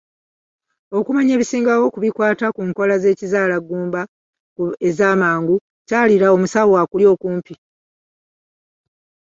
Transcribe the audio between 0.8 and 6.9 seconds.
Okumanya ebisingawo ku bikwata ku nkola z'ekizaalaggumba ez'amangu, kyalira ku musawo